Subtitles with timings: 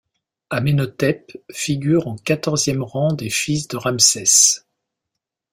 [0.49, 4.65] Amenhotep figure en quatorzième rang des fils de Ramsès.